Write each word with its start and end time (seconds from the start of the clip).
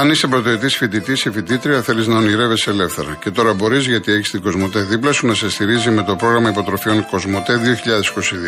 Αν 0.00 0.10
είσαι 0.10 0.26
πρωτοετής 0.26 0.76
φοιτητής 0.76 1.24
ή 1.24 1.30
φοιτήτρια, 1.30 1.82
θέλεις 1.82 2.06
να 2.06 2.16
ονειρεύεσαι 2.16 2.70
ελεύθερα. 2.70 3.16
Και 3.20 3.30
τώρα 3.30 3.54
μπορείς 3.54 3.86
γιατί 3.86 4.12
έχεις 4.12 4.30
την 4.30 4.42
Κοσμοτέ 4.42 4.80
δίπλα 4.80 5.12
σου 5.12 5.26
να 5.26 5.34
σε 5.34 5.50
στηρίζει 5.50 5.90
με 5.90 6.02
το 6.02 6.16
πρόγραμμα 6.16 6.48
υποτροφιών 6.48 7.06
Κοσμοτέ 7.10 7.60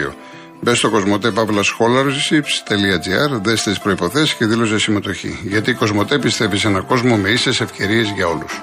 2022. 0.09 0.13
Μπες 0.61 0.79
στο 0.79 0.91
κοσμοτέ 0.91 1.33
scholarships.gr, 1.37 3.41
δες 3.43 3.63
τις 3.63 3.79
προποθέσει 3.79 4.37
και 4.37 4.47
δήλωσε 4.47 4.79
συμμετοχή. 4.79 5.39
Γιατί 5.43 5.71
η 5.71 5.75
Κοσμοτέ 5.75 6.19
πιστεύει 6.19 6.59
σε 6.59 6.69
έναν 6.69 6.87
κόσμο 6.87 7.17
με 7.17 7.29
ίσες 7.29 7.61
ευκαιρίες 7.61 8.13
για 8.17 8.27
όλους. 8.27 8.63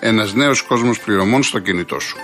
ένας 0.00 0.34
νέος 0.34 0.62
κόσμος 0.62 1.00
πληρωμών 1.00 1.42
στο 1.42 1.58
κινητό 1.58 1.98
σου. 2.00 2.16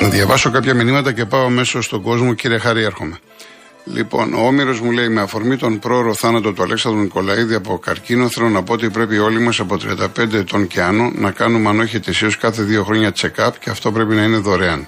Να 0.00 0.08
διαβάσω 0.08 0.50
κάποια 0.50 0.74
μηνύματα 0.74 1.12
και 1.12 1.24
πάω 1.24 1.48
μέσω 1.48 1.80
στον 1.80 2.02
κόσμο. 2.02 2.34
Κύριε 2.34 2.58
Χάρη, 2.58 2.82
έρχομαι. 2.82 3.18
Λοιπόν, 3.84 4.34
ο 4.34 4.46
Όμηρος 4.46 4.80
μου 4.80 4.90
λέει: 4.90 5.08
Με 5.08 5.20
αφορμή 5.20 5.56
τον 5.56 5.78
πρόωρο 5.78 6.14
θάνατο 6.14 6.52
του 6.52 6.62
Αλέξανδρου 6.62 7.00
Νικολαίδη 7.00 7.54
από 7.54 7.78
καρκίνο, 7.78 8.28
θέλω 8.28 8.48
να 8.48 8.62
πω 8.62 8.72
ότι 8.72 8.90
πρέπει 8.90 9.18
όλοι 9.18 9.40
μας 9.40 9.60
από 9.60 9.76
35 10.16 10.32
ετών 10.32 10.66
και 10.66 10.82
άνω 10.82 11.12
να 11.14 11.30
κάνουμε, 11.30 11.68
αν 11.68 11.80
όχι 11.80 11.96
ετησίως, 11.96 12.36
κάθε 12.36 12.62
δύο 12.62 12.84
χρόνια 12.84 13.12
check-up 13.20 13.50
και 13.60 13.70
αυτό 13.70 13.92
πρέπει 13.92 14.14
να 14.14 14.22
είναι 14.22 14.36
δωρεάν. 14.36 14.86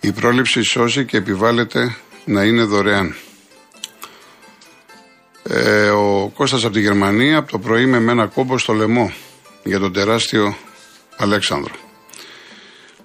Η 0.00 0.12
πρόληψη 0.12 0.62
σώζει 0.62 1.04
και 1.04 1.16
επιβάλλεται 1.16 1.96
να 2.24 2.42
είναι 2.42 2.62
δωρεάν. 2.62 3.14
Ε, 5.42 5.88
ο 5.88 6.32
Κώστας 6.34 6.64
από 6.64 6.72
τη 6.72 6.80
Γερμανία 6.80 7.38
από 7.38 7.50
το 7.50 7.58
πρωί 7.58 7.86
με 7.86 8.12
ένα 8.12 8.26
κόμπο 8.26 8.58
στο 8.58 8.72
λαιμό 8.72 9.12
για 9.62 9.78
τον 9.78 9.92
τεράστιο 9.92 10.56
Αλέξανδρο. 11.16 11.87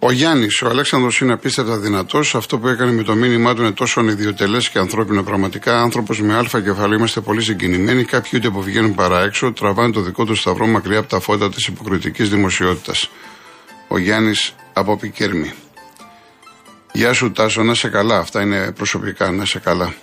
Ο 0.06 0.12
Γιάννης, 0.12 0.62
ο 0.62 0.70
Αλέξανδρος 0.70 1.20
είναι 1.20 1.34
απίστευτα 1.34 1.78
δυνατός. 1.78 2.36
Αυτό 2.36 2.58
που 2.58 2.68
έκανε 2.68 2.92
με 2.92 3.04
το 3.04 3.16
μήνυμά 3.16 3.56
του 3.56 3.62
είναι 3.62 3.72
τόσο 3.72 4.02
ιδιωτελές 4.02 4.70
και 4.70 4.80
ανθρώπινο. 4.80 5.24
Πραγματικά 5.24 5.82
άνθρωπος 5.82 6.22
με 6.22 6.36
αλφα 6.36 6.62
κεφαλαίο. 6.62 6.98
Είμαστε 6.98 7.22
πολύ 7.22 7.42
συγκινημένοι. 7.42 8.04
Κάποιοι 8.04 8.32
ούτε 8.34 8.50
που 8.50 8.62
βγαίνουν 8.62 8.96
παρά 8.96 9.24
έξω 9.24 9.52
τραβάνε 9.52 9.92
το 9.92 10.02
δικό 10.02 10.26
τους 10.26 10.40
σταυρό 10.40 10.68
μακριά 10.68 11.00
από 11.00 11.10
τα 11.10 11.20
φώτα 11.20 11.50
της 11.50 11.66
υποκριτικής 11.66 12.30
δημοσιότητας. 12.30 13.10
Ο 13.88 13.98
Γιάννης 13.98 14.56
από 14.74 14.98
Πικέρμη. 14.98 15.54
Γεια 16.92 17.14
σου 17.14 17.32
Τάσο, 17.32 17.64
να 17.64 17.72
είσαι 17.72 17.90
καλά. 17.90 18.18
Αυτά 18.18 18.42
είναι 18.42 18.72
προσωπικά, 18.72 19.32
να 19.32 19.44
είσαι 19.44 19.60
καλά. 19.60 19.94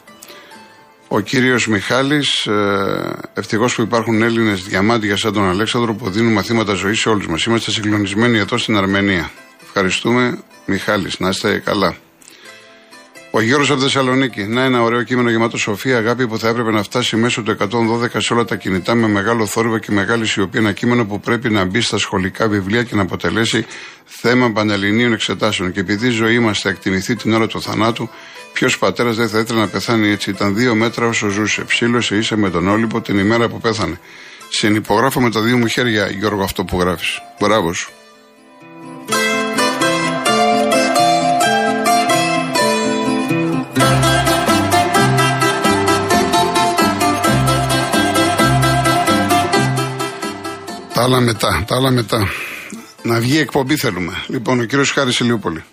Ο 1.08 1.20
κύριος 1.20 1.66
Μιχάλης, 1.66 2.46
ε, 2.46 3.18
ευτυχώς 3.34 3.74
που 3.74 3.82
υπάρχουν 3.82 4.22
Έλληνες 4.22 4.62
διαμάντια 4.62 5.16
σαν 5.16 5.32
τον 5.32 5.48
Αλέξανδρο 5.48 5.94
που 5.94 6.10
δίνουν 6.10 6.32
μαθήματα 6.32 6.74
ζωής 6.74 7.00
σε 7.00 7.08
όλους 7.08 7.26
μας. 7.26 7.44
Είμαστε 7.44 7.70
συγκλονισμένοι 7.70 8.38
εδώ 8.38 8.58
στην 8.58 8.76
Αρμενία. 8.76 9.30
Ευχαριστούμε, 9.72 10.38
Μιχάλης. 10.66 11.18
Να 11.18 11.28
είστε 11.28 11.58
καλά. 11.58 11.96
Ο 13.30 13.40
Γιώργος 13.40 13.70
από 13.70 13.80
Θεσσαλονίκη. 13.80 14.42
Να 14.42 14.62
ένα 14.62 14.82
ωραίο 14.82 15.02
κείμενο 15.02 15.30
γεμάτο 15.30 15.56
σοφία, 15.56 15.96
αγάπη 15.96 16.26
που 16.26 16.38
θα 16.38 16.48
έπρεπε 16.48 16.70
να 16.70 16.82
φτάσει 16.82 17.16
μέσω 17.16 17.42
του 17.42 17.50
112 17.50 18.08
σε 18.16 18.32
όλα 18.32 18.44
τα 18.44 18.56
κινητά 18.56 18.94
με 18.94 19.08
μεγάλο 19.08 19.46
θόρυβο 19.46 19.78
και 19.78 19.92
μεγάλη 19.92 20.26
σιωπή. 20.26 20.58
Ένα 20.58 20.72
κείμενο 20.72 21.04
που 21.04 21.20
πρέπει 21.20 21.50
να 21.50 21.64
μπει 21.64 21.80
στα 21.80 21.98
σχολικά 21.98 22.48
βιβλία 22.48 22.82
και 22.82 22.94
να 22.94 23.02
αποτελέσει 23.02 23.66
θέμα 24.04 24.52
πανελληνίων 24.52 25.12
εξετάσεων. 25.12 25.72
Και 25.72 25.80
επειδή 25.80 26.06
η 26.06 26.10
ζωή 26.10 26.38
μας 26.38 26.60
θα 26.60 26.68
εκτιμηθεί 26.68 27.16
την 27.16 27.32
ώρα 27.32 27.46
του 27.46 27.62
θανάτου, 27.62 28.08
ποιος 28.52 28.78
πατέρας 28.78 29.16
δεν 29.16 29.28
θα 29.28 29.38
ήθελε 29.38 29.60
να 29.60 29.68
πεθάνει 29.68 30.10
έτσι. 30.10 30.30
Ήταν 30.30 30.54
δύο 30.54 30.74
μέτρα 30.74 31.06
όσο 31.06 31.28
ζούσε. 31.28 31.62
Ψήλωσε 31.62 32.16
είσαι 32.16 32.36
με 32.36 32.50
τον 32.50 32.68
Όλυπο 32.68 33.00
την 33.00 33.18
ημέρα 33.18 33.48
που 33.48 33.60
πέθανε. 33.60 34.00
Συνυπογράφω 34.48 35.20
με 35.20 35.30
τα 35.30 35.40
δύο 35.40 35.56
μου 35.56 35.66
χέρια, 35.66 36.10
Γιώργο, 36.10 36.42
αυτό 36.42 36.64
που 36.64 36.80
γράφεις. 36.80 37.22
Μπράβο 37.40 37.72
σου. 37.72 37.90
Τα 51.00 51.06
άλλα 51.06 51.20
μετά, 51.20 51.64
τα 51.66 51.76
άλλα 51.76 51.90
μετά. 51.90 52.18
Να 53.02 53.20
βγει 53.20 53.38
εκπομπή 53.38 53.76
θέλουμε. 53.76 54.12
Λοιπόν, 54.28 54.60
ο 54.60 54.64
κύριος 54.64 54.92
Χάρης 54.92 55.18
Ηλιούπολη. 55.20 55.64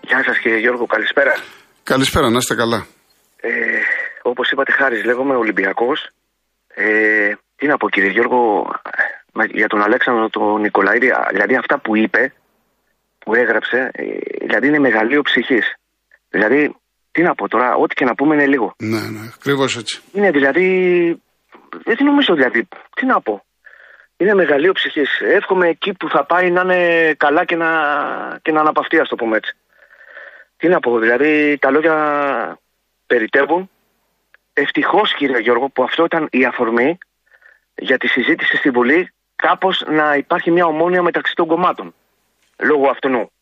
Γεια 0.00 0.22
σας 0.24 0.38
κύριε 0.38 0.58
Γιώργο, 0.58 0.86
καλησπέρα. 0.86 1.34
Καλησπέρα, 1.82 2.30
να 2.30 2.36
είστε 2.36 2.54
καλά. 2.54 2.86
Ε, 3.40 3.50
Όπως 4.22 4.50
είπατε, 4.50 4.72
Χάρης, 4.72 5.04
λέγομαι 5.04 5.34
Ολυμπιακός. 5.36 6.08
Ε, 6.74 7.32
τι 7.56 7.66
να 7.66 7.76
πω 7.76 7.88
κύριε 7.90 8.10
Γιώργο, 8.10 8.70
για 9.50 9.66
τον 9.66 9.82
Αλέξανδρο 9.82 10.28
τον 10.28 10.60
Νικολαίδη, 10.60 11.10
δηλαδή 11.30 11.56
αυτά 11.56 11.80
που 11.80 11.96
είπε, 11.96 12.32
που 13.18 13.34
έγραψε, 13.34 13.90
ε, 13.92 14.04
δηλαδή 14.46 14.66
είναι 14.66 14.78
μεγαλείο 14.78 15.22
ψυχής. 15.22 15.74
Δηλαδή, 16.30 16.76
τι 17.10 17.22
να 17.22 17.34
πω 17.34 17.48
τώρα, 17.48 17.74
ό,τι 17.74 17.94
και 17.94 18.04
να 18.04 18.14
πούμε 18.14 18.34
είναι 18.34 18.46
λίγο. 18.46 18.74
Ναι, 18.78 19.00
ναι, 19.00 19.30
ακριβώς 19.34 19.76
έτσι. 19.76 20.00
Είναι 20.12 20.30
δηλαδή. 20.30 20.66
Δεν 21.84 21.96
νομίζω 22.04 22.34
δηλαδή. 22.34 22.68
Τι 22.96 23.06
να 23.06 23.20
πω 23.20 23.42
είναι 24.20 24.34
μεγαλείο 24.34 24.72
ψυχή. 24.72 25.04
Εύχομαι 25.20 25.68
εκεί 25.68 25.92
που 25.92 26.08
θα 26.08 26.24
πάει 26.24 26.50
να 26.50 26.60
είναι 26.60 27.14
καλά 27.14 27.44
και 27.44 27.56
να, 27.56 27.68
και 28.42 28.52
να 28.52 28.60
αναπαυτεί, 28.60 28.98
ας 28.98 29.08
το 29.08 29.16
πούμε 29.16 29.36
έτσι. 29.36 29.56
Τι 30.56 30.68
να 30.68 30.80
πω, 30.80 30.98
δηλαδή 30.98 31.58
τα 31.58 31.70
λόγια 31.70 32.58
περιτεύουν. 33.06 33.70
Ευτυχώς, 34.52 35.14
κύριε 35.14 35.38
Γιώργο, 35.38 35.68
που 35.68 35.82
αυτό 35.82 36.04
ήταν 36.04 36.28
η 36.30 36.44
αφορμή 36.44 36.98
για 37.74 37.98
τη 37.98 38.06
συζήτηση 38.06 38.56
στη 38.56 38.70
Βουλή, 38.70 39.12
κάπως 39.36 39.84
να 39.86 40.14
υπάρχει 40.14 40.50
μια 40.50 40.66
ομόνια 40.66 41.02
μεταξύ 41.02 41.34
των 41.34 41.46
κομμάτων. 41.46 41.94
Λόγω 42.56 42.88
αυτού. 42.88 43.32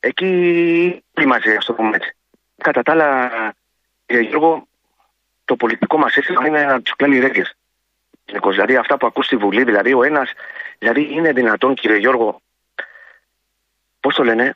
Εκεί 0.00 1.04
μαζί, 1.26 1.54
ας 1.56 1.64
το 1.64 1.72
πούμε 1.72 1.96
έτσι. 1.96 2.16
Κατά 2.56 2.82
τα 2.82 2.92
άλλα, 2.92 3.30
κύριε 4.06 4.28
Γιώργο, 4.28 4.66
το 5.44 5.56
πολιτικό 5.56 5.98
μας 5.98 6.12
σύστημα 6.12 6.46
είναι 6.46 6.64
να 6.64 6.82
τους 6.82 6.96
κλαίνει 6.96 7.18
ρέγγες. 7.18 7.54
Δηλαδή 8.50 8.76
αυτά 8.76 8.96
που 8.96 9.06
ακούς 9.06 9.26
στη 9.26 9.36
Βουλή, 9.36 9.64
δηλαδή 9.64 9.94
ο 9.94 10.02
ένας, 10.02 10.32
δηλαδή 10.78 11.08
είναι 11.12 11.32
δυνατόν 11.32 11.74
κύριε 11.74 11.96
Γιώργο, 11.96 12.40
πώς 14.00 14.14
το 14.14 14.24
λένε, 14.24 14.54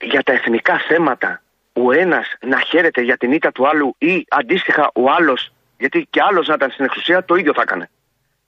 για 0.00 0.22
τα 0.22 0.32
εθνικά 0.32 0.78
θέματα 0.78 1.42
ο 1.72 1.92
ένας 1.92 2.34
να 2.40 2.60
χαίρεται 2.60 3.00
για 3.00 3.16
την 3.16 3.32
ήττα 3.32 3.52
του 3.52 3.68
άλλου 3.68 3.94
ή 3.98 4.24
αντίστοιχα 4.28 4.90
ο 4.94 5.10
άλλος, 5.10 5.52
γιατί 5.78 6.06
και 6.10 6.20
άλλος 6.22 6.46
να 6.46 6.54
ήταν 6.54 6.70
στην 6.70 6.84
εξουσία 6.84 7.24
το 7.24 7.34
ίδιο 7.34 7.52
θα 7.54 7.62
έκανε. 7.62 7.90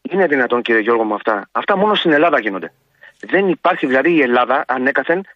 Είναι 0.03 0.27
δυνατόν 0.27 0.63
κύριε 0.63 0.81
Γιώργο 0.81 1.05
με 1.05 1.15
αυτά. 1.15 1.49
Αυτά 1.53 1.77
μόνο 1.77 1.95
στην 1.95 2.13
Ελλάδα 2.13 2.41
γίνονται. 2.41 2.73
Δεν 3.21 3.49
υπάρχει 3.49 3.87
δηλαδή 3.87 4.13
η 4.13 4.21
Ελλάδα 4.21 4.65
ανέκαθεν, 4.67 5.27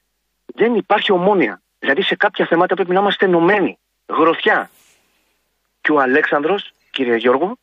δεν 0.46 0.74
υπάρχει 0.74 1.12
ομόνια. 1.12 1.62
Δηλαδή 1.78 2.02
σε 2.02 2.16
κάποια 2.16 2.46
θέματα 2.46 2.74
πρέπει 2.74 2.92
να 2.92 3.00
είμαστε 3.00 3.24
ενωμένοι, 3.24 3.78
γροθιά. 4.06 4.70
Και 5.80 5.92
ο 5.92 6.00
Αλέξανδρος, 6.00 6.72
κύριε 6.90 7.16
Γιώργο, 7.16 7.58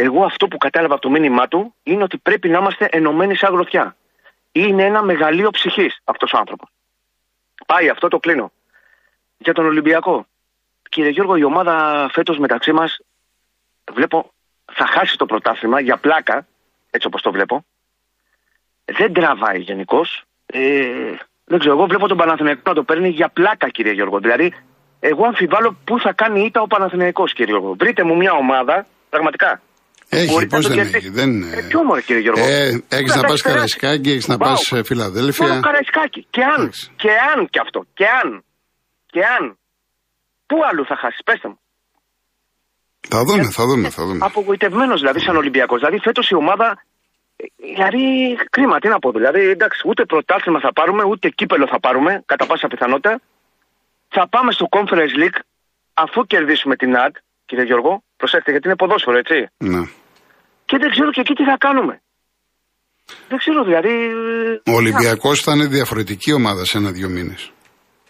εγώ 0.00 0.24
αυτό 0.24 0.48
που 0.48 0.56
κατάλαβα 0.56 0.92
από 0.92 1.02
το 1.02 1.10
μήνυμά 1.10 1.48
του 1.48 1.74
είναι 1.82 2.02
ότι 2.02 2.18
πρέπει 2.18 2.48
να 2.48 2.58
είμαστε 2.58 2.88
ενωμένοι 2.90 3.36
σαν 3.36 3.52
γροθιά. 3.52 3.96
Είναι 4.52 4.84
ένα 4.84 5.02
μεγαλείο 5.02 5.50
ψυχής 5.50 6.00
αυτός 6.04 6.32
ο 6.32 6.38
άνθρωπος. 6.38 6.68
Πάει 7.66 7.88
αυτό 7.88 8.08
το 8.08 8.18
κλείνω. 8.18 8.52
Για 9.38 9.54
τον 9.54 9.66
Ολυμπιακό. 9.66 10.26
Κύριε 10.88 11.10
Γιώργο, 11.10 11.36
η 11.36 11.44
ομάδα 11.44 12.08
φέτος 12.12 12.38
μεταξύ 12.38 12.72
μας 12.72 13.00
βλέπω 13.92 14.32
θα 14.72 14.86
χάσει 14.86 15.16
το 15.16 15.26
πρωτάθλημα 15.26 15.80
για 15.80 15.96
πλάκα, 15.96 16.46
έτσι 16.90 17.06
όπως 17.06 17.22
το 17.22 17.32
βλέπω. 17.32 17.64
Δεν 18.84 19.12
τραβάει 19.12 19.60
γενικώς. 19.60 20.24
Ε, 20.46 21.14
δεν 21.44 21.58
ξέρω, 21.58 21.74
εγώ 21.74 21.86
βλέπω 21.86 22.08
τον 22.08 22.16
Παναθηναϊκό 22.16 22.62
να 22.64 22.74
το 22.74 22.82
παίρνει 22.82 23.08
για 23.08 23.28
πλάκα, 23.28 23.68
κύριε 23.68 23.92
Γιώργο. 23.92 24.18
Δηλαδή, 24.18 24.54
εγώ 25.00 25.24
αμφιβάλλω 25.24 25.76
πού 25.84 26.00
θα 26.00 26.12
κάνει 26.12 26.44
ήττα 26.44 26.60
ο 26.60 26.66
Παναθηναϊκός, 26.66 27.32
κύριε 27.32 27.52
Γιώργο. 27.52 27.74
Βρείτε 27.74 28.02
μου 28.02 28.16
μια 28.16 28.32
ομάδα, 28.32 28.86
πραγματικά, 29.08 29.60
έχει, 30.10 30.46
πώς 30.46 30.66
δεν 30.68 30.78
έχει. 30.78 31.08
Δεν... 31.08 31.42
Ε, 31.42 31.62
ποιο 31.68 31.82
μόνο, 31.82 32.00
κύριε 32.00 32.22
Γιώργο. 32.22 32.44
Ε, 32.44 32.82
έχεις 32.88 33.14
να 33.14 33.22
πας 33.22 33.42
Καραϊσκάκι, 33.42 34.10
έχεις 34.10 34.28
να 34.28 34.36
πας 34.36 34.72
Φιλαδέλφια. 34.84 35.48
Μόνο 35.48 35.60
Καραϊσκάκι. 35.60 36.26
Και 36.30 36.42
αν, 36.42 36.70
και 36.96 37.10
αν 37.34 37.48
κι 37.50 37.58
αυτό. 37.58 37.80
Και 37.94 38.06
αν. 38.22 38.44
Και 39.06 39.20
αν. 39.38 39.58
Πού 40.46 40.56
αλλού 40.70 40.84
θα 40.86 40.96
χάσεις, 40.96 41.22
πέστε 41.24 41.48
μου. 41.48 41.58
Θα 43.08 43.24
δούμε, 43.24 43.50
θα 43.50 43.64
δούμε, 43.66 43.88
θα 43.88 44.04
δούμε. 44.04 44.18
Απογοητευμένος 44.22 45.00
δηλαδή 45.00 45.20
σαν 45.20 45.36
Ολυμπιακός. 45.36 45.78
Δηλαδή 45.78 45.98
φέτος 46.06 46.28
η 46.28 46.34
ομάδα. 46.34 46.68
ε, 47.36 47.44
Δηλαδή 47.72 48.02
κρίμα, 48.50 48.78
τι 48.78 48.88
να 48.88 48.98
πω. 48.98 49.10
Δηλαδή 49.12 49.40
εντάξει, 49.40 49.80
ούτε 49.86 50.04
πρωτάθλημα 50.04 50.60
θα 50.60 50.72
πάρουμε, 50.72 51.02
ούτε 51.04 51.28
κύπελο 51.28 51.66
θα 51.66 51.80
πάρουμε, 51.80 52.22
κατά 52.26 52.46
πάσα 52.46 52.66
πιθανότητα. 52.68 53.20
Θα 54.08 54.28
πάμε 54.28 54.52
στο 54.52 54.66
Conference 54.76 55.14
League 55.22 55.40
αφού 55.94 56.24
κερδίσουμε 56.26 56.76
την 56.76 56.96
ΑΤ, 56.96 57.14
κύριε 57.46 57.64
Γιώργο. 57.64 58.02
Προσέξτε, 58.16 58.50
γιατί 58.50 58.66
είναι 58.66 58.76
ποδόσφαιρο, 58.76 59.18
έτσι. 59.18 59.46
Ναι. 59.56 59.82
Και 60.70 60.76
δεν 60.82 60.90
ξέρω 60.94 61.10
και 61.10 61.20
εκεί 61.24 61.34
τι 61.38 61.44
θα 61.50 61.56
κάνουμε. 61.66 61.94
Δεν 63.28 63.38
ξέρω 63.38 63.60
δηλαδή. 63.64 63.94
Ο 64.72 64.74
Ολυμπιακός 64.82 65.40
θα 65.44 65.52
είναι 65.54 65.66
διαφορετική 65.66 66.32
ομάδα 66.32 66.64
σε 66.64 66.78
ένα-δύο 66.78 67.08
μήνες. 67.08 67.40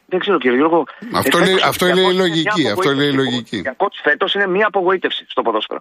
Δεν 0.07 0.19
ξέρω 0.21 0.39
κύριε 0.39 0.57
Γιώργο. 0.57 0.81
Αυτό 1.15 1.39
Ε, 1.39 1.41
λέει- 1.41 1.49
φέτος 1.55 1.65
ο 1.67 1.69
αυτό 1.73 1.85
λέει 1.87 1.95
η 1.95 2.07
Ολυμπιακός 2.07 2.15
είναι 2.15 2.23
λογική, 2.29 2.61
μια 2.62 2.73
αυτό 2.73 2.91
λέει 2.93 3.07
η 3.07 3.11
απογοήτευση. 3.11 3.31
λογική. 3.31 3.57
Ο 3.57 3.59
Ολυμπιακός 3.59 3.95
φέτος 4.07 4.31
είναι 4.35 4.47
μια 4.57 4.67
απογοήτευση 4.67 5.23
στο 5.33 5.43
ποδόσφαιρο. 5.43 5.81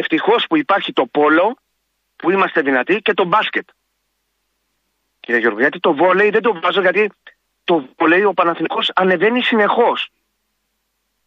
Ευτυχώς 0.00 0.40
που 0.48 0.56
υπάρχει 0.64 0.92
το 0.92 1.04
πόλο 1.18 1.46
που 2.16 2.30
είμαστε 2.30 2.60
δυνατοί 2.68 2.96
και 3.06 3.14
το 3.14 3.24
μπάσκετ. 3.30 3.66
Κύριε 5.20 5.40
Γιώργο, 5.40 5.58
γιατί 5.60 5.78
το 5.80 5.90
βόλεϊ 5.94 6.30
δεν 6.30 6.42
το 6.42 6.52
βάζω 6.62 6.80
γιατί 6.80 7.02
το 7.64 7.74
βόλεϊ 7.98 8.24
ο 8.24 8.32
Παναθηνικός 8.34 8.90
ανεβαίνει 8.94 9.42
συνεχώς. 9.50 9.98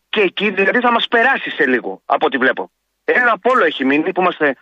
Και 0.10 0.22
εκεί 0.22 0.48
δηλαδή 0.52 0.80
θα 0.80 0.92
μας 0.92 1.06
περάσει 1.14 1.50
σε 1.58 1.66
λίγο 1.74 2.02
από 2.06 2.26
ό,τι 2.26 2.38
βλέπω. 2.38 2.72
Ένα 3.14 3.40
πόλο 3.42 3.66
έχει 3.66 3.86
μείνει 3.86 4.12
που 4.12 4.22
είμαστε 4.22 4.56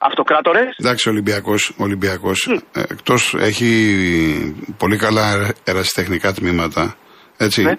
αυτοκράτορες. 0.00 0.76
Εντάξει, 0.80 1.08
ο 1.08 1.12
Ολυμπιακός 1.12 1.72
Ολυμπιακός, 1.76 2.46
ε, 2.72 2.80
εκτός 2.80 3.34
έχει 3.38 4.54
πολύ 4.76 4.96
καλά 4.96 5.54
ερασιτεχνικά 5.64 6.32
τμήματα. 6.32 6.96
Έτσι. 7.36 7.62
Ναι. 7.62 7.74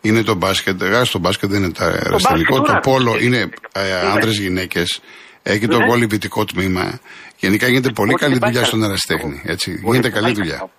Είναι 0.00 0.22
το 0.22 0.34
μπάσκετ. 0.34 0.82
Εγώ 0.82 1.04
στο 1.04 1.18
μπάσκετ 1.18 1.50
δεν 1.50 1.62
είναι 1.62 1.72
τα 1.72 1.84
ερασιτεχνικό. 1.84 2.56
μπάσκετ, 2.56 2.56
Το 2.56 2.60
ωραία. 2.60 2.80
πόλο 2.80 3.18
είναι 3.20 3.38
ε, 3.72 3.80
Ναι. 3.82 4.10
άντρε 4.14 4.30
γυναίκες. 4.30 5.00
Έχει 5.42 5.66
το 5.68 5.78
Ναι. 5.78 5.86
κολυμπητικό 5.86 6.44
τμήμα. 6.44 7.00
Γενικά 7.36 7.66
γίνεται 7.68 7.90
πολύ 7.90 8.08
Όχι, 8.12 8.18
καλή 8.18 8.32
δεν 8.32 8.40
πάει 8.42 8.50
δουλειά 8.50 8.66
καλά. 8.66 8.76
στον 8.76 8.90
ερασιτέχνη. 8.90 9.42
Έτσι. 9.44 9.70
Όχι, 9.70 9.80
Γίνεται 9.80 10.00
δεν 10.00 10.12
καλή 10.12 10.24
πάει 10.24 10.34
δουλειά. 10.34 10.70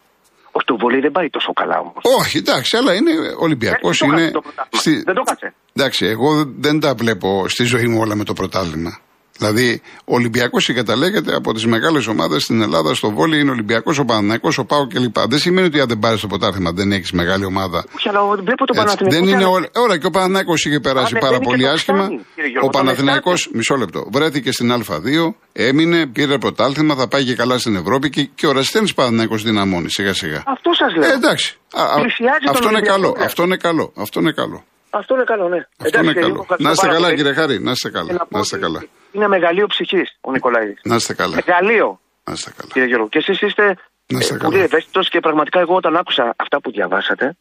Καλά. 0.49 0.57
Όχι, 0.57 0.65
το 0.65 0.77
βολέι 0.77 0.99
δεν 0.99 1.11
πάει 1.11 1.29
τόσο 1.29 1.53
καλά 1.53 1.79
όμως. 1.79 2.01
Όχι, 2.19 2.37
εντάξει, 2.37 2.77
αλλά 2.77 2.93
είναι 2.93 3.11
Ολυμπιακός. 3.37 3.97
Δεν 3.97 4.09
το 4.09 4.13
Είναι. 4.13 4.23
κάτσε 4.23 4.31
το 4.31 4.41
πρωτάθλημα. 4.41 5.03
Δεν 5.05 5.15
το 5.15 5.21
κάτσε. 5.21 5.53
Εντάξει, 5.73 6.05
εγώ 6.05 6.29
δεν 6.57 6.79
τα 6.79 6.93
βλέπω 6.93 7.47
στη 7.47 7.63
ζωή 7.63 7.87
μου 7.87 7.99
όλα 7.99 8.15
με 8.15 8.23
το 8.23 8.33
πρωτάθλημα. 8.33 8.99
Δηλαδή, 9.39 9.81
ο 10.05 10.15
Ολυμπιακός 10.15 10.63
συγκαταλέγεται 10.63 11.35
από 11.35 11.53
τις 11.53 11.65
μεγάλες 11.65 12.07
ομάδες 12.07 12.43
στην 12.43 12.61
Ελλάδα 12.61 12.93
στο 12.93 13.11
βόλιο. 13.11 13.39
Είναι 13.39 13.51
Ολυμπιακός, 13.51 13.97
ο 13.99 14.05
Παναναναϊκό, 14.05 14.49
ο 14.57 14.65
Πάο 14.65 14.87
κλπ. 14.87 15.17
Δεν 15.27 15.39
σημαίνει 15.39 15.67
ότι 15.67 15.79
αν 15.79 15.87
δεν 15.87 15.99
πάρεις 15.99 16.19
το 16.21 16.27
πρωτάθλημα 16.27 16.71
δεν 16.71 16.91
έχεις 16.91 17.11
μεγάλη 17.11 17.45
ομάδα. 17.45 17.83
Όχι, 17.95 18.09
αλλά 18.09 18.19
βλέπω 18.21 18.65
τον 18.65 18.75
Έτσι. 18.77 18.77
Παναθηναϊκό. 18.77 19.15
Δεν 19.15 19.23
και 19.23 19.29
είναι 19.29 19.37
άλλα- 19.43 19.47
όλα. 19.49 19.67
Ώρα 19.75 19.97
και 19.97 20.05
ο 20.05 20.09
Παναθηναϊκός 20.09 20.65
είχε 20.65 20.79
περάσει 20.79 21.11
δεν 21.13 21.21
πάρα 21.21 21.35
είναι 21.35 21.43
και 21.45 21.49
πολύ 21.51 21.63
το 21.63 21.69
άσχημα. 21.69 21.97
φτάνει, 22.03 22.25
κύριε 22.35 22.49
Γιώργο, 22.49 22.67
Ο 22.67 22.71
το 22.71 22.77
Παναθηναϊκός, 22.77 23.39
φτάνει. 23.41 23.57
μισό 23.57 23.75
λεπτό, 23.75 24.07
βρέθηκε 24.11 24.51
στην 24.51 24.71
Α2, 24.71 25.35
έμεινε, 25.53 26.07
πήρε 26.07 26.37
πρωτάθλημα, 26.37 26.95
θα 26.95 27.07
πάει 27.07 27.23
και 27.23 27.35
καλά 27.35 27.57
στην 27.57 27.75
Ευρώπη 27.75 28.09
και, 28.09 28.29
και 28.35 28.47
ο 28.47 28.51
Ραστένη 28.51 28.93
Παναθηναϊκό 28.93 29.35
δυναμώνει 29.35 29.89
σιγά 29.89 30.13
σιγά. 30.13 30.43
Αυτό 30.45 30.71
σας 30.73 30.95
λέω. 30.95 31.09
Ε, 31.09 31.13
εντάξει. 31.13 31.57
Α, 31.73 31.83
α, 31.83 31.99
Πλησιάζει 32.01 32.39
τον 32.45 32.53
αυτό 32.55 32.67
είναι 32.67 32.73
Ολυμπιακό, 32.75 33.01
καλό. 33.01 33.15
ναι. 33.17 33.25
Αυτό 33.25 33.43
είναι 33.43 33.57
καλό. 33.57 33.93
Αυτό 33.97 34.19
είναι 34.19 34.31
καλό. 34.31 34.63
Αυτό 34.89 35.13
είναι 35.15 35.23
καλό, 35.23 35.47
ναι. 35.47 35.57
Αυτό 35.77 35.97
είναι 35.97 36.07
κύριε 36.07 36.13
καλό. 36.13 36.25
Γιώργο, 36.25 36.41
ευχαριστώ 36.41 36.63
Να 36.67 36.71
είστε 36.71 36.85
πάρα 36.85 36.93
καλά, 36.97 37.07
πολύ. 37.07 37.17
κύριε 37.17 37.33
Χάρη. 37.39 37.55
Να 37.67 37.71
είστε 37.71 37.89
Και 37.89 37.95
καλά. 37.97 38.11
να 38.13 38.17
πω 38.19 38.27
Να 38.29 38.39
είστε 38.39 38.55
ότι 38.55 38.65
καλά. 38.65 38.81
Είναι 39.11 39.27
μεγαλείο 39.27 39.67
ψυχής 39.67 40.17
ο 40.21 40.31
Νικολάη. 40.31 40.73
Να 40.83 40.95
είστε 40.95 41.13
καλά. 41.13 41.35
Μεγαλείο, 41.45 41.99
Να 42.23 42.33
είστε 42.33 42.51
καλά. 42.57 42.69
κύριε 42.73 42.87
Γιώργο. 42.87 43.07
Και 43.09 43.17
εσείς 43.17 43.41
είστε 43.41 43.63
Να 44.07 44.19
είστε 44.19 44.33
ε, 44.33 44.37
καλά. 44.37 44.49
πολύ 44.49 44.63
ευαίσθητος 44.63 45.09
και 45.09 45.19
πραγματικά 45.19 45.59
εγώ 45.59 45.75
όταν 45.75 45.95
άκουσα 45.95 46.33
αυτά 46.37 46.61
που 46.61 46.71
διαβάσατε, 46.71 47.37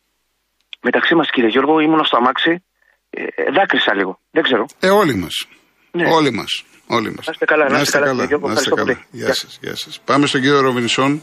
μεταξύ 0.80 1.14
μας, 1.14 1.30
κύριε 1.30 1.48
Γιώργο, 1.48 1.80
ήμουν 1.80 2.04
στο 2.04 2.16
αμάξι, 2.16 2.64
ε, 3.10 3.22
ε, 3.22 3.50
δάκρυσα 3.56 3.94
λίγο. 3.94 4.20
Δεν 4.30 4.42
ξέρω. 4.42 4.64
Ε, 4.80 4.88
όλοι 4.90 5.14
μας. 5.14 5.46
Ναι. 5.90 6.06
Όλοι 6.12 6.30
μας. 6.30 6.64
Όλοι 6.86 7.10
μας. 7.16 7.26
Να 7.26 7.32
είστε 7.32 7.44
καλά, 7.44 7.68
να 7.68 7.80
είστε 7.80 7.98
καλά, 7.98 8.10
κύριε 8.10 8.26
Γιώργο. 8.26 8.46
Να 8.46 8.52
είστε 8.52 8.70
Ευχαριστώ 8.70 8.92
καλά. 8.94 9.06
πολύ. 9.10 9.22
Γεια 9.24 9.34
σας. 9.34 9.58
Γεια 9.62 9.76
σας. 9.76 10.00
Πάμε 10.04 10.26
στον 10.26 10.40
κύριο 10.40 10.60
Ροβινσόν. 10.60 11.22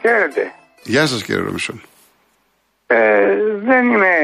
Χαίρετε. 0.00 0.52
Γεια 0.82 1.06
σας, 1.06 1.22
κύριε 1.24 1.40
Ροβινσόν. 1.42 1.82
Ε, 2.86 3.36
δεν 3.64 3.84
είμαι 3.86 4.14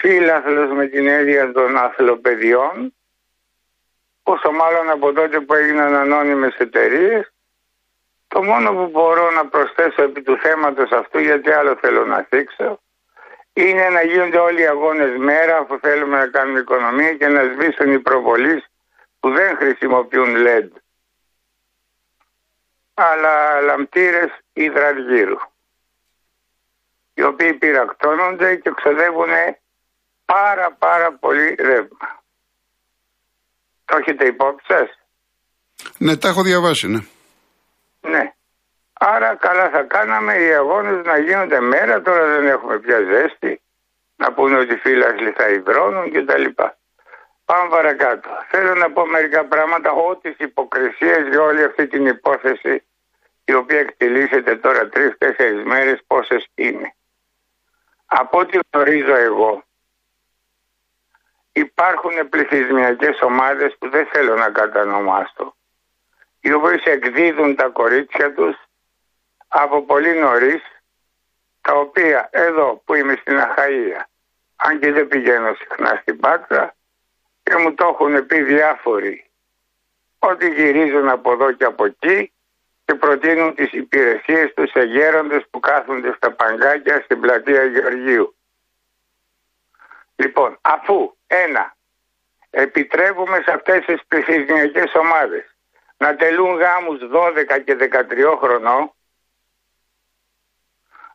φίλαθλος 0.00 0.70
με 0.76 0.86
την 0.86 1.06
έννοια 1.08 1.52
των 1.52 1.76
αθλοπαιδιών, 1.76 2.94
πόσο 4.22 4.50
μάλλον 4.52 4.90
από 4.90 5.12
τότε 5.12 5.40
που 5.40 5.54
έγιναν 5.54 5.94
ανώνυμες 5.94 6.54
εταιρείες. 6.56 7.32
Το 8.28 8.42
μόνο 8.42 8.72
που 8.72 8.88
μπορώ 8.90 9.30
να 9.30 9.46
προσθέσω 9.46 10.02
επί 10.02 10.22
του 10.22 10.36
θέματος 10.36 10.90
αυτού, 10.90 11.18
γιατί 11.18 11.50
άλλο 11.50 11.76
θέλω 11.80 12.04
να 12.04 12.26
θίξω, 12.28 12.80
είναι 13.52 13.88
να 13.88 14.02
γίνονται 14.02 14.38
όλοι 14.38 14.60
οι 14.60 14.66
αγώνες 14.66 15.16
μέρα 15.16 15.58
αφού 15.58 15.78
θέλουμε 15.78 16.18
να 16.18 16.26
κάνουμε 16.26 16.58
οικονομία 16.58 17.14
και 17.14 17.28
να 17.28 17.42
σβήσουν 17.42 17.92
οι 17.92 17.98
προβολείς 17.98 18.64
που 19.20 19.30
δεν 19.30 19.56
χρησιμοποιούν 19.56 20.34
LED, 20.36 20.68
αλλά 22.94 23.60
λαμπτήρες 23.60 24.30
υδραργύρου 24.52 25.38
οι 27.14 27.22
οποίοι 27.22 27.54
πυρακτώνονται 27.54 28.56
και 28.56 28.70
ξοδεύουν 28.70 29.30
πάρα 30.24 30.72
πάρα 30.72 31.12
πολύ 31.12 31.54
ρεύμα. 31.58 32.21
Το 33.92 33.98
έχετε 33.98 34.26
υπόψη 34.26 34.66
σας; 34.68 34.88
Ναι, 35.98 36.16
τα 36.16 36.28
έχω 36.28 36.42
διαβάσει, 36.42 36.86
ναι. 36.88 37.00
Ναι. 38.00 38.32
Άρα 38.92 39.36
καλά 39.36 39.70
θα 39.70 39.82
κάναμε 39.82 40.34
οι 40.34 40.52
αγώνες 40.54 41.04
να 41.04 41.18
γίνονται 41.18 41.60
μέρα, 41.60 42.02
τώρα 42.02 42.26
δεν 42.26 42.46
έχουμε 42.46 42.78
πια 42.78 42.98
ζέστη, 43.10 43.60
να 44.16 44.32
πούνε 44.32 44.58
ότι 44.58 44.74
οι 44.74 44.76
φύλαχλοι 44.76 45.30
θα 45.30 45.48
υδρώνουν 45.48 46.12
κτλ. 46.12 46.44
Πάμε 47.44 47.68
παρακάτω. 47.68 48.28
Θέλω 48.50 48.74
να 48.74 48.90
πω 48.92 49.06
μερικά 49.06 49.44
πράγματα 49.44 49.90
ό,τις 49.90 50.36
τις 50.36 50.46
υποκρισίες 50.46 51.28
για 51.30 51.40
όλη 51.42 51.62
αυτή 51.64 51.86
την 51.86 52.06
υπόθεση 52.06 52.84
η 53.44 53.54
οποία 53.54 53.78
εκτελήσεται 53.78 54.56
τώρα 54.56 54.88
τρεις-τέσσερις 54.88 55.64
μέρες 55.64 55.98
πόσες 56.06 56.46
είναι. 56.54 56.94
Από 58.06 58.38
ό,τι 58.38 58.58
γνωρίζω 58.70 59.14
εγώ 59.14 59.64
υπάρχουν 61.52 62.28
πληθυσμιακές 62.28 63.20
ομάδες 63.20 63.76
που 63.78 63.88
δεν 63.90 64.06
θέλω 64.06 64.34
να 64.34 64.50
κατανομάσω 64.50 65.56
οι 66.40 66.52
οποίες 66.52 66.82
εκδίδουν 66.84 67.56
τα 67.56 67.68
κορίτσια 67.68 68.32
τους 68.32 68.56
από 69.48 69.82
πολύ 69.82 70.12
νωρίς 70.18 70.62
τα 71.60 71.74
οποία 71.74 72.28
εδώ 72.32 72.82
που 72.84 72.94
είμαι 72.94 73.16
στην 73.20 73.38
Αχαΐα 73.38 74.02
αν 74.56 74.80
και 74.80 74.92
δεν 74.92 75.08
πηγαίνω 75.08 75.54
συχνά 75.54 75.98
στην 76.00 76.20
Πάτρα 76.20 76.74
και 77.42 77.56
μου 77.56 77.74
το 77.74 77.86
έχουν 77.86 78.26
πει 78.26 78.42
διάφοροι 78.42 79.30
ότι 80.18 80.54
γυρίζουν 80.54 81.08
από 81.08 81.32
εδώ 81.32 81.52
και 81.52 81.64
από 81.64 81.84
εκεί 81.84 82.32
και 82.84 82.94
προτείνουν 82.94 83.54
τις 83.54 83.72
υπηρεσίες 83.72 84.54
τους 84.54 84.70
σε 84.70 84.82
γέροντες 84.82 85.44
που 85.50 85.60
κάθονται 85.60 86.12
στα 86.16 86.32
παγκάκια 86.32 87.00
στην 87.04 87.20
πλατεία 87.20 87.64
Γεωργίου. 87.64 88.34
Λοιπόν, 90.22 90.58
αφού 90.60 91.16
ένα, 91.26 91.76
επιτρέπουμε 92.50 93.40
σε 93.44 93.52
αυτές 93.52 93.84
τις 93.84 94.00
πληθυσμιακές 94.08 94.94
ομάδες 94.94 95.56
να 95.96 96.16
τελούν 96.16 96.58
γάμους 96.58 96.98
12 97.12 97.58
και 97.64 97.74
13 97.74 98.36
χρονών, 98.40 98.92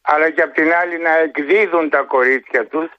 αλλά 0.02 0.30
και 0.30 0.42
απ' 0.42 0.54
την 0.54 0.74
άλλη 0.74 0.98
να 0.98 1.18
εκδίδουν 1.18 1.90
τα 1.90 2.02
κορίτσια 2.02 2.68
τους, 2.68 2.90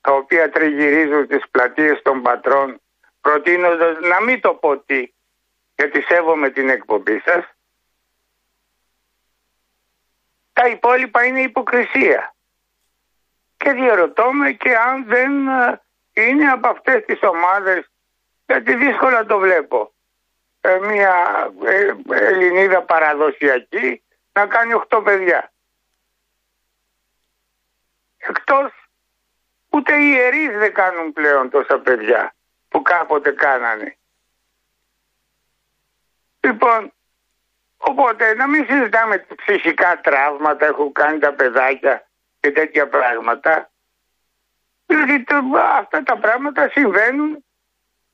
τα 0.00 0.12
οποία 0.12 0.50
τριγυρίζουν 0.50 1.26
τις 1.26 1.42
πλατείες 1.50 2.02
των 2.02 2.22
πατρών, 2.22 2.80
προτείνοντας 3.20 3.98
να 4.00 4.20
μην 4.22 4.40
το 4.40 4.54
πω 4.54 4.78
τι, 4.78 5.12
γιατί 5.74 6.02
σέβομαι 6.02 6.50
την 6.50 6.68
εκπομπή 6.68 7.20
σας, 7.24 7.44
τα 10.52 10.66
υπόλοιπα 10.66 11.24
είναι 11.24 11.40
υποκρισία. 11.40 12.35
Και 13.56 13.72
διαρωτώ 13.72 14.32
με 14.32 14.52
και 14.52 14.76
αν 14.76 15.04
δεν 15.06 15.48
ε, 15.48 15.80
είναι 16.12 16.50
από 16.50 16.68
αυτές 16.68 17.04
τις 17.04 17.22
ομάδες, 17.22 17.90
γιατί 18.46 18.74
δύσκολα 18.74 19.26
το 19.26 19.38
βλέπω, 19.38 19.92
ε, 20.60 20.78
μια 20.78 21.14
ε, 21.64 21.94
Ελληνίδα 22.10 22.82
παραδοσιακή 22.82 24.02
να 24.32 24.46
κάνει 24.46 24.72
8 24.88 25.00
παιδιά. 25.04 25.52
Εκτός 28.16 28.72
ούτε 29.68 29.96
οι 29.96 30.10
ιερείς 30.14 30.58
δεν 30.58 30.74
κάνουν 30.74 31.12
πλέον 31.12 31.50
τόσα 31.50 31.78
παιδιά 31.78 32.34
που 32.68 32.82
κάποτε 32.82 33.30
κάνανε. 33.30 33.96
Λοιπόν, 36.40 36.92
οπότε 37.76 38.34
να 38.34 38.46
μην 38.46 38.66
συζητάμε 38.66 39.18
τι 39.18 39.34
ψυχικά 39.34 40.00
τραύματα 40.00 40.66
έχουν 40.66 40.92
κάνει 40.92 41.18
τα 41.18 41.32
παιδάκια 41.32 42.05
και 42.46 42.52
τέτοια 42.52 42.88
πράγματα. 42.88 43.70
Διότι 44.86 45.24
το, 45.24 45.36
αυτά 45.78 46.02
τα 46.02 46.18
πράγματα 46.18 46.68
συμβαίνουν 46.68 47.44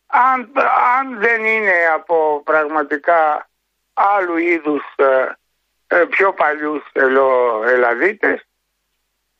αν, 0.07 0.53
αν 0.99 1.19
δεν 1.19 1.45
είναι 1.45 1.77
από 1.95 2.43
πραγματικά 2.45 3.49
άλλου 3.95 4.37
είδους 4.37 4.83
ε, 4.97 5.27
ε, 5.87 6.05
πιο 6.05 6.33
παλιούς 6.33 6.83
ελο, 6.93 7.63
Ελλαδίτες 7.67 8.47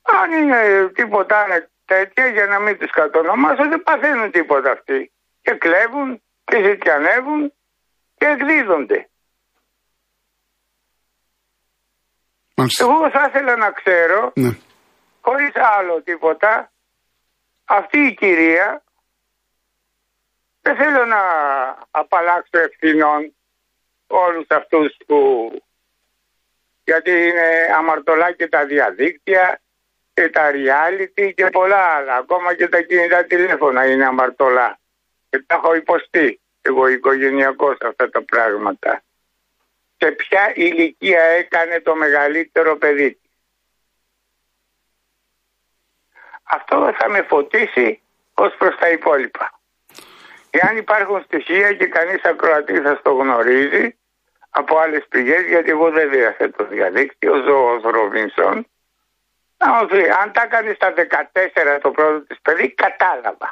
αν 0.03 0.33
είναι 0.33 0.89
τίποτα 0.95 1.45
είναι 1.47 1.71
τέτοια 1.85 2.27
για 2.27 2.47
να 2.47 2.59
μην 2.61 2.79
τους 2.79 2.91
κατονομάσω 2.91 3.69
δεν 3.69 3.83
παθαίνουν 3.83 4.31
τίποτα 4.31 4.71
αυτοί. 4.71 5.13
Και 5.43 5.53
κλέβουν 5.53 6.23
και 6.45 6.63
ζητιανεύουν 6.63 7.53
και 8.17 8.27
εκδίδονται. 8.27 9.07
Εγώ 12.81 13.11
θα 13.11 13.27
ήθελα 13.29 13.57
να 13.57 13.71
ξέρω, 13.71 14.33
ναι. 14.35 14.51
Χωρίς 15.23 15.53
άλλο 15.55 16.03
τίποτα, 16.03 16.73
αυτή 17.65 17.99
η 17.99 18.15
κυρία 18.15 18.83
δεν 20.61 20.77
θέλω 20.77 21.05
να 21.05 21.21
απαλλάξω 21.91 22.59
ευθυνών 22.59 23.35
όλους 24.07 24.47
αυτούς 24.49 24.97
που 25.07 25.51
γιατί 26.85 27.11
είναι 27.11 27.75
αμαρτωλά 27.77 28.33
και 28.33 28.49
τα 28.49 28.67
διαδίκτυα 28.67 29.61
και 30.15 30.29
τα 30.29 30.51
reality 30.51 31.33
και 31.35 31.47
πολλά 31.47 31.77
άλλα. 31.77 32.17
Ακόμα 32.17 32.55
και 32.55 32.69
τα 32.69 32.83
κινητά 32.83 33.25
τηλέφωνα 33.25 33.87
είναι 33.87 34.07
αμαρτωλά. 34.07 34.79
Και 35.31 35.39
τα 35.47 35.55
έχω 35.55 35.75
υποστεί 35.75 36.41
εγώ 36.63 36.87
οικογενειακώς 36.87 37.77
αυτά 37.81 38.11
τα 38.11 38.23
πράγματα. 38.23 39.03
Σε 39.97 40.11
ποια 40.11 40.53
ηλικία 40.55 41.23
έκανε 41.23 41.81
το 41.81 41.95
μεγαλύτερο 41.95 42.77
παιδί 42.77 43.21
Αυτό 46.57 46.77
θα 46.99 47.07
με 47.15 47.21
φωτίσει 47.31 47.89
ως 48.35 48.53
προς 48.59 48.75
τα 48.81 48.89
υπόλοιπα. 48.97 49.47
Εάν 50.59 50.77
υπάρχουν 50.77 51.19
στοιχεία 51.27 51.69
και 51.79 51.87
κανείς 51.97 52.21
ακροατής 52.31 52.81
θα 52.87 53.01
το 53.03 53.13
γνωρίζει 53.21 53.85
από 54.51 54.73
άλλες 54.83 55.05
πηγές, 55.09 55.43
γιατί 55.53 55.71
εγώ 55.71 55.91
δεν 55.91 56.11
διαθέτω 56.11 56.65
διαδίκτυο, 56.65 57.33
ζω 57.47 57.59
ως 57.75 57.83
Ροβίνσον, 57.97 58.57
αν 60.21 60.33
τα 60.33 60.43
έκανες 60.45 60.77
στα 60.77 60.93
14 60.97 61.79
το 61.83 61.91
πρώτο 61.91 62.21
της 62.27 62.39
παιδί, 62.43 62.75
κατάλαβα. 62.75 63.49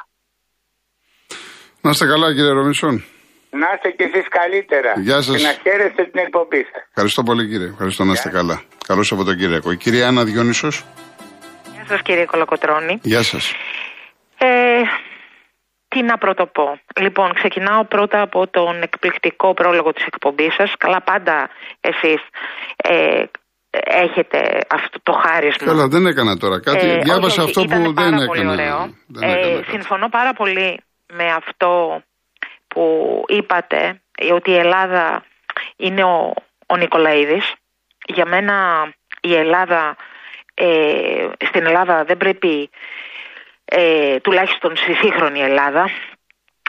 Να 1.81 1.89
είστε 1.89 2.05
καλά 2.05 2.27
κύριε 2.35 2.51
Ροβίνσον. 2.51 3.03
Να 3.49 3.67
είστε 3.73 3.89
και 3.89 4.03
εσείς 4.03 4.27
καλύτερα. 4.27 4.93
Γεια 4.97 5.21
σας. 5.21 5.35
Και 5.35 5.43
να 5.47 5.53
χαίρεστε 5.63 6.03
την 6.03 6.19
εκπομπή 6.25 6.63
σας. 6.71 6.83
Ευχαριστώ 6.87 7.23
πολύ 7.23 7.47
κύριε. 7.47 7.67
Ευχαριστώ 7.67 8.03
να 8.03 8.11
είστε 8.11 8.29
καλά. 8.29 8.61
Καλό 8.87 9.03
Σαββατοκύριακο. 9.03 9.71
Η 9.71 9.77
κυρία 9.77 10.07
Άννα 10.07 10.23
Διόνυσος. 10.23 10.85
Γεια 11.91 11.99
σας 11.99 12.09
κύριε 12.09 12.25
Κολοκοτρώνη. 12.25 12.99
Γεια 13.01 13.23
σας. 13.23 13.53
Ε, 14.37 14.81
τι 15.87 16.01
να 16.01 16.17
πρωτοπώ. 16.17 16.79
Λοιπόν, 16.99 17.33
ξεκινάω 17.33 17.85
πρώτα 17.85 18.21
από 18.21 18.47
τον 18.47 18.81
εκπληκτικό 18.81 19.53
πρόλογο 19.53 19.93
της 19.93 20.05
εκπομπής 20.05 20.53
σας. 20.53 20.73
Καλά 20.77 21.01
πάντα 21.01 21.49
εσείς 21.81 22.21
ε, 22.77 23.23
έχετε 23.83 24.59
αυτό 24.69 24.99
το 25.03 25.11
χάρισμα. 25.11 25.67
Καλά, 25.67 25.87
δεν 25.87 26.05
έκανα 26.05 26.37
τώρα 26.37 26.59
κάτι. 26.59 26.87
Ε, 26.89 26.97
Διάβασα 26.97 27.43
αυτό 27.43 27.61
που 27.61 27.93
δεν 27.93 28.13
έκανα. 28.13 28.51
Ωραίο. 28.51 28.95
ε, 29.21 29.59
συμφωνώ 29.69 30.09
πάρα 30.09 30.33
πολύ 30.33 30.79
με 31.13 31.25
αυτό 31.31 32.01
που 32.67 32.83
είπατε, 33.27 34.01
ότι 34.33 34.51
η 34.51 34.57
Ελλάδα 34.57 35.23
είναι 35.75 36.03
ο, 36.03 36.33
ο 36.67 36.77
Νικολαίδης. 36.77 37.53
Για 38.05 38.25
μένα 38.25 38.55
η 39.21 39.35
Ελλάδα, 39.35 39.95
ε, 40.63 41.29
στην 41.45 41.65
Ελλάδα 41.65 42.03
δεν 42.03 42.17
πρέπει 42.17 42.69
ε, 43.65 44.19
τουλάχιστον 44.19 44.75
στη 44.75 44.93
σύγχρονη 44.93 45.39
Ελλάδα 45.39 45.89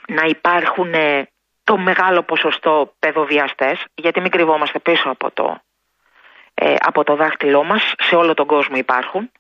να 0.09 0.23
υπάρχουν 0.23 0.95
ε, 0.95 1.29
το 1.65 1.77
μεγάλο 1.77 2.23
ποσοστό 2.23 2.95
παιδοβιαστές 2.99 3.85
γιατί 3.95 4.21
μην 4.21 4.31
κρυβόμαστε 4.31 4.79
πίσω 4.79 5.11
από 5.11 5.31
το, 5.31 5.61
ε, 6.55 6.75
από 6.79 7.05
το 7.05 7.17
δάχτυλό 7.17 7.65
μας 7.65 7.93
σε 7.99 8.17
όλο 8.17 8.35
τον 8.35 8.47
κόσμο 8.47 8.77
υπάρχουν. 8.77 9.31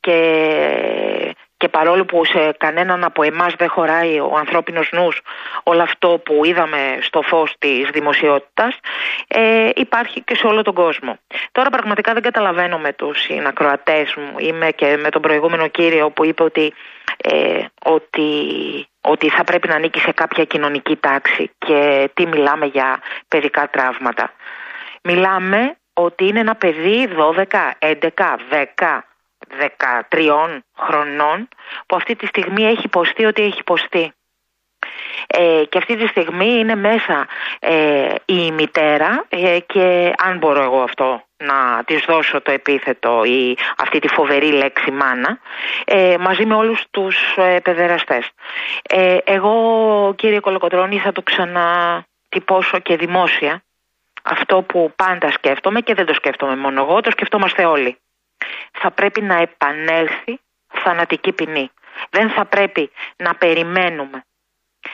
Και, 0.00 1.34
και 1.64 1.70
παρόλο 1.70 2.04
που 2.04 2.24
σε 2.24 2.54
κανέναν 2.58 3.04
από 3.04 3.22
εμάς 3.22 3.54
δεν 3.54 3.68
χωράει 3.68 4.18
ο 4.18 4.32
ανθρώπινος 4.36 4.88
νους 4.92 5.20
όλο 5.62 5.82
αυτό 5.82 6.08
που 6.24 6.44
είδαμε 6.44 6.98
στο 7.00 7.22
φως 7.22 7.54
της 7.58 7.90
δημοσιότητας 7.92 8.78
ε, 9.28 9.70
υπάρχει 9.74 10.20
και 10.20 10.34
σε 10.34 10.46
όλο 10.46 10.62
τον 10.62 10.74
κόσμο. 10.74 11.18
Τώρα 11.52 11.70
πραγματικά 11.70 12.12
δεν 12.12 12.22
καταλαβαίνω 12.22 12.78
με 12.78 12.92
τους 12.92 13.20
συνακροατές 13.20 14.14
μου 14.14 14.38
είμαι 14.38 14.70
και 14.70 14.96
με 14.96 15.08
τον 15.08 15.22
προηγούμενο 15.22 15.68
κύριο 15.68 16.10
που 16.10 16.24
είπε 16.24 16.42
ότι 16.42 16.74
ε, 17.16 17.64
ότι, 17.84 18.30
ότι 19.00 19.28
θα 19.28 19.44
πρέπει 19.44 19.68
να 19.68 19.74
ανήκει 19.74 20.00
σε 20.00 20.12
κάποια 20.12 20.44
κοινωνική 20.44 20.96
τάξη 20.96 21.50
και 21.58 22.10
τι 22.14 22.26
μιλάμε 22.26 22.66
για 22.66 23.00
παιδικά 23.28 23.68
τραύματα. 23.70 24.32
Μιλάμε 25.02 25.76
ότι 25.92 26.26
είναι 26.26 26.40
ένα 26.40 26.54
παιδί 26.54 27.08
12, 27.16 27.44
11, 27.78 27.98
10, 28.50 28.98
13 30.10 30.60
χρονών 30.78 31.48
που 31.86 31.96
αυτή 31.96 32.16
τη 32.16 32.26
στιγμή 32.26 32.64
έχει 32.64 32.82
υποστεί 32.84 33.24
ότι 33.24 33.42
έχει 33.42 33.58
υποστεί. 33.58 34.12
Ε, 35.26 35.62
και 35.68 35.78
αυτή 35.78 35.96
τη 35.96 36.06
στιγμή 36.06 36.58
είναι 36.58 36.74
μέσα 36.74 37.26
ε, 37.58 38.14
η 38.24 38.50
μητέρα 38.50 39.24
ε, 39.28 39.58
και 39.66 40.12
αν 40.16 40.38
μπορώ 40.38 40.62
εγώ 40.62 40.82
αυτό 40.82 41.22
να 41.36 41.84
της 41.84 42.04
δώσω 42.06 42.40
το 42.40 42.50
επίθετο 42.50 43.24
ή 43.24 43.56
αυτή 43.76 43.98
τη 43.98 44.08
φοβερή 44.08 44.50
λέξη 44.52 44.90
μάνα 44.90 45.38
ε, 45.84 46.16
μαζί 46.20 46.46
με 46.46 46.54
όλους 46.54 46.84
τους 46.90 47.16
ε, 47.36 47.60
παιδεραστές. 47.60 48.30
Ε, 48.82 49.16
εγώ 49.24 50.14
κύριε 50.16 50.40
Κολοκοτρώνη 50.40 50.98
θα 50.98 51.12
το 51.12 51.22
ξανατυπώσω 51.22 52.78
και 52.78 52.96
δημόσια 52.96 53.62
αυτό 54.22 54.62
που 54.62 54.92
πάντα 54.96 55.30
σκέφτομαι 55.30 55.80
και 55.80 55.94
δεν 55.94 56.06
το 56.06 56.14
σκέφτομαι 56.14 56.56
μόνο 56.56 56.82
εγώ, 56.82 57.00
το 57.00 57.10
σκεφτόμαστε 57.10 57.64
όλοι. 57.64 57.98
Θα 58.80 58.90
πρέπει 58.90 59.20
να 59.22 59.36
επανέλθει 59.36 60.40
θανατική 60.84 61.32
ποινή. 61.32 61.70
Δεν 62.10 62.30
θα 62.30 62.44
πρέπει 62.44 62.90
να 63.16 63.34
περιμένουμε 63.34 64.24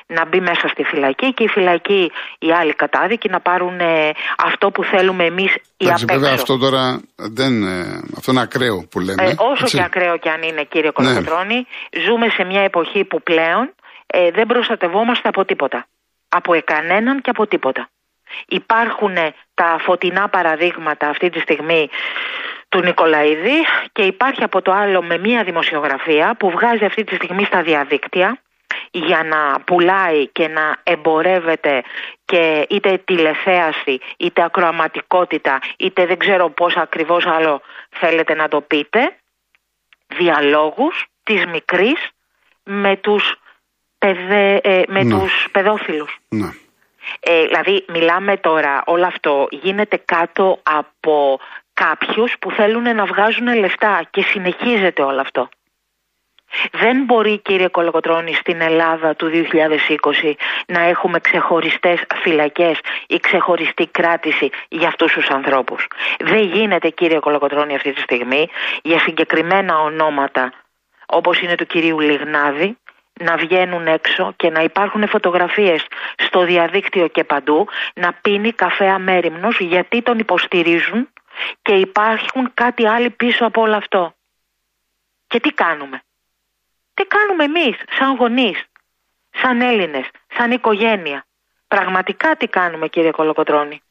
να 0.06 0.26
μπει 0.26 0.40
μέσα 0.40 0.68
στη 0.68 0.82
φυλακή 0.82 1.34
και 1.34 1.44
η 1.44 1.48
φυλακή 1.48 2.12
οι 2.38 2.52
άλλοι 2.52 2.74
κατάδικοι 2.74 3.28
να 3.28 3.40
πάρουν 3.40 3.80
ε, 3.80 4.10
αυτό 4.38 4.70
που 4.70 4.84
θέλουμε 4.84 5.24
εμείς 5.24 5.54
οι 5.76 5.90
απ' 5.90 5.98
Βέβαια 5.98 6.32
αυτό 6.32 6.58
τώρα 6.58 7.00
δεν, 7.16 7.62
ε, 7.62 8.00
αυτό 8.16 8.30
είναι 8.30 8.40
ακραίο 8.40 8.86
που 8.90 9.00
λέμε. 9.00 9.22
Ε, 9.22 9.34
όσο 9.38 9.62
έτσι. 9.62 9.76
και 9.76 9.82
ακραίο 9.82 10.18
και 10.18 10.30
αν 10.30 10.42
είναι 10.42 10.62
κύριε 10.64 10.90
Κολοκοτρώνη, 10.90 11.54
ναι. 11.54 12.02
ζούμε 12.04 12.28
σε 12.28 12.44
μια 12.44 12.62
εποχή 12.62 13.04
που 13.04 13.22
πλέον 13.22 13.74
ε, 14.06 14.30
δεν 14.30 14.46
προστατευόμαστε 14.46 15.28
από 15.28 15.44
τίποτα. 15.44 15.86
Από 16.28 16.54
εκανέναν 16.54 17.20
και 17.20 17.30
από 17.30 17.46
τίποτα. 17.46 17.88
Υπάρχουν 18.48 19.14
τα 19.54 19.76
φωτεινά 19.80 20.28
παραδείγματα 20.28 21.08
αυτή 21.08 21.30
τη 21.30 21.40
στιγμή 21.40 21.88
του 22.70 22.80
Νικολαίδη 22.80 23.64
και 23.92 24.02
υπάρχει 24.02 24.42
από 24.42 24.62
το 24.62 24.72
άλλο 24.72 25.02
με 25.02 25.18
μια 25.18 25.44
δημοσιογραφία 25.44 26.34
που 26.38 26.50
βγάζει 26.50 26.84
αυτή 26.84 27.04
τη 27.04 27.14
στιγμή 27.14 27.44
στα 27.44 27.62
διαδίκτυα 27.62 28.38
για 28.90 29.22
να 29.22 29.60
πουλάει 29.60 30.28
και 30.28 30.48
να 30.48 30.76
εμπορεύεται 30.82 31.82
και 32.24 32.66
είτε 32.68 32.98
τηλεθέαση 33.04 33.98
είτε 34.16 34.42
ακροαματικότητα 34.42 35.58
είτε 35.76 36.06
δεν 36.06 36.18
ξέρω 36.18 36.50
πώς 36.50 36.76
ακριβώς 36.76 37.26
άλλο 37.26 37.60
θέλετε 37.90 38.34
να 38.34 38.48
το 38.48 38.60
πείτε 38.60 39.16
διαλόγους 40.06 41.06
της 41.22 41.46
μικρής 41.46 42.08
με 42.64 42.96
τους, 42.96 43.34
παιδε, 43.98 44.60
ε, 44.62 44.82
με 44.88 45.02
ναι. 45.02 45.18
τους 45.18 45.48
παιδόφιλους. 45.52 46.18
Ναι. 46.28 46.48
Ε, 47.20 47.44
δηλαδή 47.44 47.84
μιλάμε 47.88 48.36
τώρα 48.36 48.82
όλο 48.86 49.06
αυτό 49.06 49.46
γίνεται 49.50 50.02
κάτω 50.04 50.60
από 50.62 51.40
κάποιους 51.84 52.34
που 52.40 52.50
θέλουν 52.50 52.94
να 52.96 53.04
βγάζουν 53.04 53.54
λεφτά 53.54 54.02
και 54.10 54.22
συνεχίζεται 54.22 55.02
όλο 55.02 55.20
αυτό. 55.20 55.48
Δεν 56.72 57.04
μπορεί 57.04 57.38
κύριε 57.38 57.68
Κολοκοτρώνη 57.68 58.34
στην 58.34 58.60
Ελλάδα 58.60 59.14
του 59.14 59.30
2020 59.30 60.32
να 60.66 60.80
έχουμε 60.80 61.20
ξεχωριστές 61.20 62.02
φυλακές 62.14 62.78
ή 63.06 63.16
ξεχωριστή 63.18 63.86
κράτηση 63.86 64.50
για 64.68 64.88
αυτούς 64.88 65.12
τους 65.12 65.28
ανθρώπους. 65.28 65.86
Δεν 66.18 66.44
γίνεται 66.44 66.88
κύριε 66.88 67.18
Κολοκοτρώνη 67.18 67.74
αυτή 67.74 67.92
τη 67.92 68.00
στιγμή 68.00 68.48
για 68.82 68.98
συγκεκριμένα 68.98 69.78
ονόματα 69.78 70.52
όπως 71.06 71.40
είναι 71.40 71.54
του 71.54 71.66
κυρίου 71.66 72.00
Λιγνάδη 72.00 72.76
να 73.20 73.36
βγαίνουν 73.36 73.86
έξω 73.86 74.32
και 74.36 74.50
να 74.50 74.62
υπάρχουν 74.62 75.08
φωτογραφίες 75.08 75.86
στο 76.16 76.44
διαδίκτυο 76.44 77.08
και 77.08 77.24
παντού 77.24 77.68
να 77.94 78.12
πίνει 78.12 78.52
καφέ 78.52 78.88
αμέριμνος 78.88 79.60
γιατί 79.60 80.02
τον 80.02 80.18
υποστηρίζουν 80.18 81.08
και 81.62 81.72
υπάρχουν 81.72 82.54
κάτι 82.54 82.86
άλλο 82.86 83.10
πίσω 83.10 83.44
από 83.46 83.60
όλο 83.60 83.76
αυτό. 83.76 84.14
Και 85.26 85.40
τι 85.40 85.52
κάνουμε; 85.52 86.02
Τι 86.94 87.04
κάνουμε 87.04 87.44
εμείς 87.44 87.76
σαν 87.98 88.16
γονείς, 88.16 88.64
σαν 89.30 89.60
Έλληνες, 89.60 90.06
σαν 90.36 90.50
οικογένεια; 90.50 91.24
Πραγματικά 91.68 92.36
τι 92.36 92.46
κάνουμε 92.46 92.88
κύριε 92.88 93.10
Κολοκοτρώνη; 93.10 93.82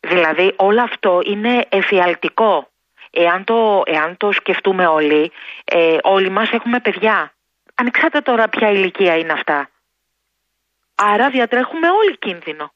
Δηλαδή 0.00 0.54
όλο 0.56 0.82
αυτό 0.82 1.20
είναι 1.24 1.66
εφιαλτικό. 1.68 2.68
Εάν 3.10 3.44
το, 3.44 3.82
εάν 3.86 4.16
το 4.16 4.32
σκεφτούμε 4.32 4.86
όλοι, 4.86 5.32
ε, 5.64 5.98
όλοι 6.02 6.28
μας 6.28 6.50
έχουμε 6.50 6.80
παιδιά. 6.80 7.34
Ανεξάρτητα 7.74 8.22
τώρα 8.22 8.48
ποια 8.48 8.70
ηλικία 8.70 9.16
είναι 9.16 9.32
αυτά. 9.32 9.70
Άρα 10.94 11.30
διατρέχουμε 11.30 11.90
όλοι 11.90 12.18
κίνδυνο. 12.18 12.72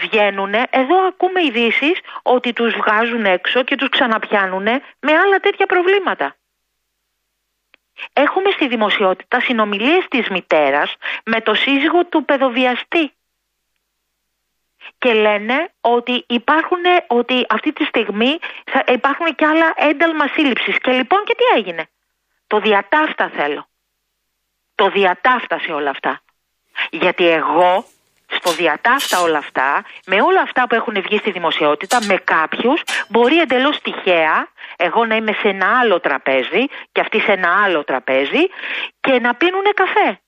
Βγαίνουν, 0.00 0.54
εδώ 0.70 1.06
ακούμε 1.06 1.42
ειδήσεις 1.42 2.00
ότι 2.22 2.52
τους 2.52 2.74
βγάζουν 2.74 3.24
έξω 3.24 3.62
και 3.62 3.76
τους 3.76 3.88
ξαναπιάνουν 3.88 4.64
με 5.00 5.12
άλλα 5.22 5.40
τέτοια 5.40 5.66
προβλήματα. 5.66 6.34
έχουμε 8.12 8.50
στη 8.50 8.68
δημοσιότητα 8.68 9.40
συνομιλίες 9.40 10.06
της 10.08 10.28
μητέρας 10.28 10.96
με 11.24 11.40
το 11.40 11.54
σύζυγο 11.54 12.04
του 12.04 12.24
παιδοβιαστή. 12.24 13.12
Και 14.98 15.12
λένε 15.12 15.72
ότι 15.80 16.24
υπάρχουν, 16.28 16.78
ότι 17.06 17.46
αυτή 17.48 17.72
τη 17.72 17.84
στιγμή 17.84 18.38
θα 18.64 18.84
υπάρχουν 18.92 19.34
και 19.34 19.46
άλλα 19.46 19.72
ένταλμα 19.76 20.26
σύλληψης. 20.26 20.78
Και 20.78 20.90
λοιπόν 20.92 21.24
και 21.24 21.34
τι 21.34 21.58
έγινε; 21.58 21.86
Το 22.46 22.58
διατάφτα 22.58 23.28
θέλω. 23.28 23.68
Το 24.74 24.88
διατάφτα 24.88 25.58
σε 25.58 25.72
όλα 25.72 25.90
αυτά. 25.90 26.22
Γιατί 26.90 27.26
εγώ 27.28 27.84
στο 28.38 28.50
διατάφτα 28.52 29.20
όλα 29.20 29.38
αυτά, 29.38 29.84
με 30.06 30.16
όλα 30.22 30.40
αυτά 30.40 30.66
που 30.66 30.74
έχουν 30.74 30.94
βγει 31.02 31.18
στη 31.18 31.30
δημοσιότητα, 31.30 31.98
με 32.04 32.16
κάποιους 32.16 32.82
μπορεί 33.08 33.38
εντελώς 33.38 33.80
τυχαία 33.80 34.48
εγώ 34.76 35.06
να 35.06 35.16
είμαι 35.16 35.32
σε 35.32 35.48
ένα 35.48 35.78
άλλο 35.80 36.00
τραπέζι 36.00 36.64
και 36.92 37.00
αυτοί 37.00 37.20
σε 37.20 37.32
ένα 37.32 37.62
άλλο 37.64 37.84
τραπέζι 37.84 38.42
και 39.00 39.18
να 39.20 39.34
πίνουν 39.34 39.64
καφέ. 39.74 40.20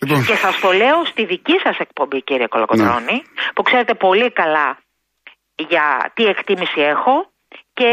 Λοιπόν. 0.00 0.24
Και 0.24 0.34
σας 0.34 0.60
το 0.60 0.72
λέω 0.72 1.04
στη 1.04 1.24
δική 1.24 1.58
σας 1.62 1.78
εκπομπή 1.78 2.22
κύριε 2.22 2.46
Κολοκοτρώνη, 2.46 3.12
ναι. 3.12 3.52
που 3.54 3.62
ξέρετε 3.62 3.94
πολύ 3.94 4.30
καλά 4.32 4.78
για 5.54 6.12
τι 6.14 6.24
εκτίμηση 6.24 6.80
έχω 6.80 7.30
και 7.72 7.90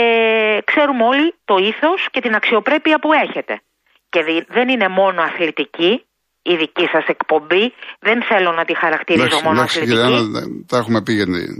ξέρουμε 0.65 1.03
όλοι 1.03 1.33
το 1.45 1.57
ήθος 1.57 2.07
και 2.11 2.21
την 2.21 2.35
αξιοπρέπεια 2.35 2.99
που 2.99 3.13
έχετε. 3.13 3.61
Και 4.09 4.45
δεν 4.47 4.69
είναι 4.69 4.87
μόνο 4.87 5.21
αθλητική, 5.21 6.05
η 6.51 6.55
δική 6.55 6.87
σας 6.91 7.05
εκπομπή. 7.07 7.73
Δεν 7.99 8.23
θέλω 8.23 8.51
να 8.51 8.65
τη 8.65 8.77
χαρακτηρίζω 8.77 9.25
εντάξει, 9.25 9.43
μόνο 9.43 9.57
εντάξει, 9.57 9.79
αθλητική. 9.79 10.01
Κυρία, 10.01 10.19
τα 10.67 10.77
έχουμε, 10.77 11.01
πει, 11.01 11.13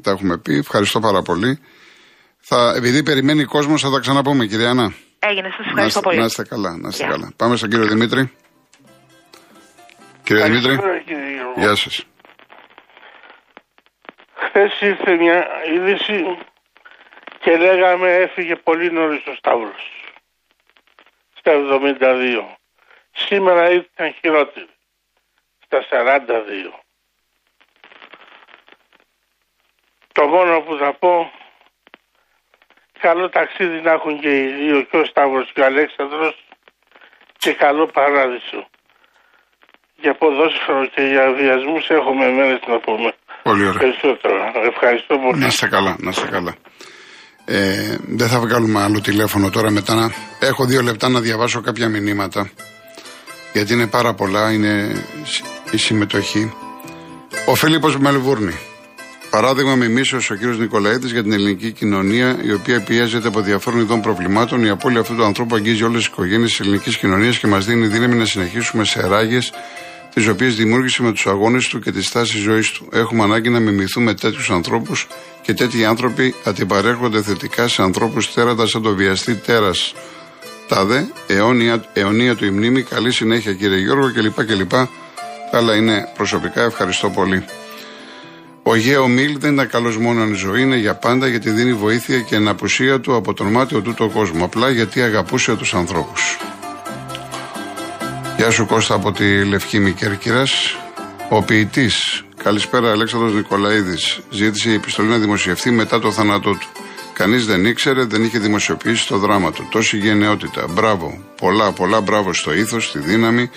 τα 0.04 0.12
έχουμε 0.12 0.38
πει. 0.38 0.54
Ευχαριστώ 0.58 1.00
πάρα 1.00 1.22
πολύ. 1.22 1.60
Θα, 2.40 2.74
επειδή 2.78 3.04
περιμένει 3.04 3.44
ο 3.44 3.48
κόσμος, 3.48 3.82
θα 3.82 3.90
τα 3.90 4.00
ξαναπούμε, 4.00 4.46
κυρία 4.46 4.70
Άννα. 4.70 4.94
Έγινε, 5.20 5.50
σας 5.58 5.66
ευχαριστώ 5.66 6.02
πολύ. 6.02 6.18
Να 6.20 6.26
είστε 6.26 6.44
καλά, 6.44 6.78
να 6.78 6.88
είστε 6.88 7.06
καλά. 7.06 7.34
Πάμε 7.36 7.56
στον 7.56 7.70
κύριο 7.70 7.88
Δημήτρη. 7.88 8.32
Κύριε 10.24 10.44
Δημήτρη, 10.44 10.78
γεια 11.56 11.76
σας. 11.76 12.06
Χθες 14.36 14.82
ήρθε 14.82 15.16
μια 15.16 15.48
είδηση 15.74 16.38
και 17.40 17.58
λέγαμε 17.58 18.10
έφυγε 18.16 18.56
πολύ 18.56 18.92
νωρίς 18.92 19.26
ο 19.26 19.34
Σταύρος. 19.38 19.84
Στα 21.40 21.52
72. 21.52 22.58
Σήμερα 23.12 23.70
ήρθαν 23.70 24.14
χειρότεροι 24.20 24.75
στα 25.66 25.80
42. 25.90 26.74
Το 30.12 30.24
μόνο 30.28 30.62
που 30.66 30.78
θα 30.82 30.94
πω, 31.00 31.32
καλό 33.00 33.30
ταξίδι 33.30 33.82
να 33.82 33.92
έχουν 33.92 34.20
και 34.20 34.32
οι 34.40 34.48
δύο, 34.60 34.82
και 34.82 34.98
ο 34.98 35.06
Σταύρος 35.06 35.52
και 35.54 35.62
ο 35.62 35.66
Αλέξανδρος 35.66 36.36
και 37.38 37.54
καλό 37.54 37.86
παράδεισο. 37.88 38.68
Για 39.96 40.14
ποδόσφαιρο 40.16 40.86
και 40.86 41.02
για 41.02 41.32
βιασμούς 41.32 41.90
έχουμε 41.90 42.26
μέρες 42.32 42.60
να 42.68 42.80
πούμε. 42.80 43.14
Πολύ 43.44 43.68
ωραία. 43.68 43.80
Περισσότερο. 43.80 44.36
Ευχαριστώ 44.72 45.18
πολύ. 45.18 45.40
Να 45.40 45.48
είστε 45.48 45.68
καλά, 45.68 45.96
να 46.00 46.10
είστε 46.10 46.28
καλά. 46.28 46.56
Ε, 47.46 47.98
δεν 48.08 48.28
θα 48.28 48.40
βγάλουμε 48.40 48.82
άλλο 48.82 49.02
τηλέφωνο 49.02 49.50
τώρα 49.50 49.72
μετά 49.72 49.94
να... 49.96 50.12
Έχω 50.40 50.66
δύο 50.66 50.82
λεπτά 50.82 51.10
να 51.10 51.20
διαβάσω 51.20 51.62
κάποια 51.62 51.90
μηνύματα 51.90 52.52
γιατί 53.56 53.74
είναι 53.74 53.88
πάρα 53.88 54.14
πολλά, 54.14 54.52
είναι 54.52 55.04
η 55.76 55.78
συμμετοχή. 55.78 56.54
Ο 57.46 57.56
Φίλιππος 57.56 57.98
Μελβούρνη. 57.98 58.58
Παράδειγμα 59.30 59.76
με 59.76 59.88
μίσο 59.88 60.18
ο 60.32 60.34
κύριος 60.34 60.60
Νικολαίδης 60.60 61.12
για 61.12 61.24
την 61.24 61.32
ελληνική 61.32 61.72
κοινωνία, 61.72 62.38
η 62.44 62.52
οποία 62.52 62.82
πιέζεται 62.82 63.28
από 63.28 63.42
διαφόρων 63.42 63.80
ειδών 63.80 64.02
προβλημάτων. 64.02 64.66
Η 64.66 64.70
απώλεια 64.70 65.00
αυτού 65.00 65.16
του 65.16 65.24
ανθρώπου 65.24 65.56
αγγίζει 65.56 65.84
όλες 65.84 65.98
τις 65.98 66.06
οικογένειες 66.06 66.50
της 66.50 66.60
ελληνικής 66.60 66.98
κοινωνίας 66.98 67.38
και 67.38 67.48
μας 67.48 67.66
δίνει 67.66 67.88
δύναμη 67.88 68.16
να 68.16 68.26
συνεχίσουμε 68.26 68.84
σε 68.84 69.08
ράγες, 69.08 69.54
τις 70.14 70.28
οποίες 70.28 70.56
δημιούργησε 70.56 71.04
με 71.04 71.12
τους 71.12 71.28
αγώνες 71.28 71.68
του 71.68 71.80
και 71.80 71.92
τη 71.92 72.04
στάση 72.04 72.38
ζωής 72.38 72.72
του. 72.72 72.88
Έχουμε 72.92 73.24
ανάγκη 73.24 73.50
να 73.50 73.60
μιμηθούμε 73.60 74.14
τέτοιους 74.14 74.50
ανθρώπους 74.50 75.08
και 75.42 75.54
τέτοιοι 75.54 75.86
άνθρωποι 75.86 76.36
αντιπαρέρχονται 76.44 77.22
θετικά 77.22 77.68
σε 77.68 77.82
ανθρώπους 77.82 78.34
τέρατας 78.34 78.70
σαν 78.70 78.82
το 78.82 78.96
βιαστή 78.96 79.36
τέρας 79.36 79.94
Τάδε, 80.68 81.08
αιώνια, 81.28 81.86
αιωνία 81.94 82.36
του 82.36 82.46
η 82.46 82.50
μνήμη, 82.50 82.82
καλή 82.82 83.12
συνέχεια 83.12 83.54
κύριε 83.54 83.78
Γιώργο 83.78 84.12
κλπ. 84.12 84.46
κλπ. 84.46 84.72
Αλλά 85.52 85.76
είναι 85.76 86.10
προσωπικά, 86.16 86.62
ευχαριστώ 86.62 87.10
πολύ. 87.10 87.46
Ο 88.64 88.76
Γέο 88.76 89.08
Μίλ 89.08 89.38
δεν 89.40 89.54
ήταν 89.54 89.70
καλός 89.70 89.98
μόνο 89.98 90.22
αν 90.22 90.32
η 90.32 90.36
ζωή, 90.36 90.62
είναι 90.62 90.76
για 90.78 90.96
πάντα 90.96 91.28
γιατί 91.28 91.50
δίνει 91.50 91.74
βοήθεια 91.74 92.20
και 92.20 92.36
αναπουσία 92.36 93.00
του 93.00 93.16
από 93.16 93.34
τον 93.34 93.48
μάτιο 93.48 93.82
του 93.82 93.94
το 93.94 94.10
κόσμο. 94.10 94.46
Απλά 94.46 94.70
γιατί 94.70 95.02
αγαπούσε 95.02 95.56
τους 95.56 95.74
ανθρώπους. 95.74 96.38
Γεια 98.38 98.50
σου 98.52 98.66
Κώστα 98.66 98.94
από 98.94 99.12
τη 99.12 99.46
Λευκή 99.46 99.80
Μικέρκυρας. 99.80 100.78
Ο 101.30 101.42
ποιητής, 101.42 102.24
καλησπέρα 102.44 102.92
Αλέξανδρος 102.92 103.34
Νικολαίδης, 103.34 104.20
ζήτησε 104.30 104.70
η 104.70 104.74
επιστολή 104.74 105.08
να 105.08 105.18
δημοσιευτεί 105.18 105.72
μετά 105.72 106.00
το 106.00 106.12
θάνατό 106.12 106.52
του. 106.52 106.68
Κανείς 107.14 107.46
δεν 107.46 107.66
ήξερε, 107.66 108.06
δεν 108.06 108.24
είχε 108.24 108.40
δημοσιοποιήσει 108.40 109.08
το 109.08 109.18
δράμα 109.18 109.52
του. 109.52 109.68
Τόση 109.72 109.98
γενναιότητα. 109.98 110.66
Μπράβο. 110.70 111.18
Πολλά, 111.38 111.72
πολλά 111.72 112.02
μπράβο 112.02 112.34
στο 112.34 112.54
ήθος, 112.54 112.88
στη 112.88 113.00
δύναμη, 113.00 113.50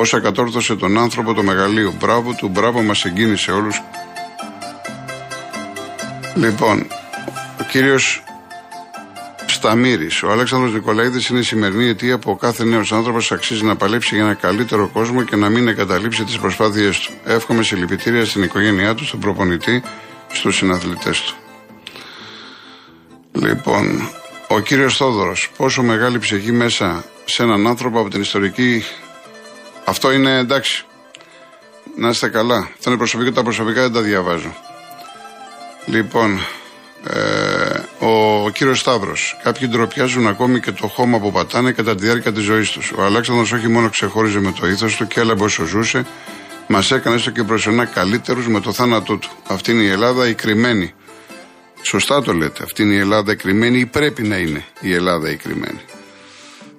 όσα 0.00 0.20
κατόρθωσε 0.20 0.76
τον 0.76 0.98
άνθρωπο 0.98 1.34
το 1.34 1.42
μεγαλείο. 1.42 1.94
Μπράβο 2.00 2.32
του, 2.32 2.48
μπράβο 2.48 2.82
μας 2.82 3.04
εγκίνησε 3.04 3.52
όλους. 3.52 3.82
Λοιπόν, 6.34 6.86
ο 7.60 7.64
κύριος 7.70 8.22
Σταμύρης, 9.46 10.22
ο 10.22 10.30
Αλέξανδρος 10.30 10.72
Νικολαίδης 10.72 11.28
είναι 11.28 11.38
η 11.38 11.42
σημερινή 11.42 11.88
αιτία 11.88 12.18
που 12.18 12.30
ο 12.30 12.36
κάθε 12.36 12.64
νέος 12.64 12.92
άνθρωπος 12.92 13.32
αξίζει 13.32 13.64
να 13.64 13.76
παλέψει 13.76 14.14
για 14.14 14.24
ένα 14.24 14.34
καλύτερο 14.34 14.88
κόσμο 14.88 15.22
και 15.22 15.36
να 15.36 15.48
μην 15.48 15.68
εγκαταλείψει 15.68 16.24
τις 16.24 16.38
προσπάθειές 16.38 16.98
του. 16.98 17.12
Εύχομαι 17.24 17.62
συλληπιτήρια 17.62 18.24
στην 18.24 18.42
οικογένειά 18.42 18.94
του, 18.94 19.04
στον 19.06 19.20
προπονητή, 19.20 19.82
στους 20.32 20.56
συναθλητές 20.56 21.20
του. 21.20 21.34
Λοιπόν, 23.32 24.08
ο 24.48 24.60
κύριος 24.60 24.96
Θόδωρος, 24.96 25.50
πόσο 25.56 25.82
μεγάλη 25.82 26.18
ψυχή 26.18 26.52
μέσα 26.52 27.04
σε 27.24 27.42
έναν 27.42 27.66
άνθρωπο 27.66 28.00
από 28.00 28.10
την 28.10 28.20
ιστορική... 28.20 28.84
Αυτό 29.84 30.12
είναι 30.12 30.38
εντάξει. 30.38 30.84
Να 31.96 32.08
είστε 32.08 32.28
καλά. 32.28 32.56
Αυτό 32.56 32.90
είναι 32.90 32.98
προσωπικό, 32.98 33.32
τα 33.32 33.42
προσωπικά 33.42 33.82
δεν 33.82 33.92
τα 33.92 34.00
διαβάζω. 34.00 34.54
Λοιπόν, 35.86 36.40
ε, 37.04 38.04
ο 38.06 38.50
κύριος 38.50 38.78
Σταύρος. 38.78 39.40
Κάποιοι 39.42 39.68
ντροπιάζουν 39.68 40.26
ακόμη 40.26 40.60
και 40.60 40.72
το 40.72 40.86
χώμα 40.86 41.18
που 41.18 41.32
πατάνε 41.32 41.72
κατά 41.72 41.94
τη 41.94 42.04
διάρκεια 42.04 42.32
της 42.32 42.42
ζωής 42.42 42.70
τους. 42.70 42.92
Ο 42.96 43.02
Αλέξανδρος 43.02 43.52
όχι 43.52 43.68
μόνο 43.68 43.88
ξεχώριζε 43.88 44.40
με 44.40 44.52
το 44.60 44.66
ήθος 44.66 44.96
του 44.96 45.06
και 45.06 45.20
έλαβε 45.20 45.44
όσο 45.44 45.64
ζούσε, 45.64 46.06
μας 46.66 46.90
έκανε 46.90 47.16
έστω 47.16 47.30
και 47.30 47.42
προσωρινά 47.42 47.84
καλύτερους 47.84 48.48
με 48.48 48.60
το 48.60 48.72
θάνατό 48.72 49.16
του. 49.16 49.30
Αυτή 49.46 49.70
είναι 49.72 49.82
η 49.82 49.90
Ελλάδα 49.90 50.28
η 50.28 50.34
κρυμμένη. 50.34 50.94
Σωστά 51.82 52.22
το 52.22 52.32
λέτε. 52.32 52.62
Αυτή 52.62 52.82
είναι 52.82 52.94
η 52.94 52.98
Ελλάδα 52.98 53.34
κρυμμένη 53.34 53.78
ή 53.78 53.86
πρέπει 53.86 54.22
να 54.22 54.36
είναι 54.36 54.64
η 54.80 54.94
Ελλάδα 54.94 55.30
η 55.30 55.36
κρυμμένη. 55.36 55.80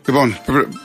Λοιπόν, 0.06 0.38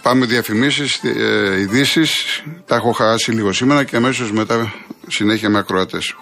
πάμε 0.02 0.26
διαφημίσεις, 0.26 1.00
ε, 1.05 1.61
ειδήσεις. 1.61 2.42
Τα 2.66 2.74
έχω 2.76 2.92
χάσει 2.92 3.31
λίγο 3.33 3.52
σήμερα 3.52 3.85
και 3.85 3.96
αμέσως 3.96 4.33
μετά 4.33 4.72
συνέχεια 5.07 5.48
με 5.48 5.59
ακροατές. 5.59 6.14